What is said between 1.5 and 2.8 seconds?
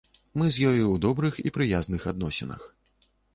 прыязных адносінах.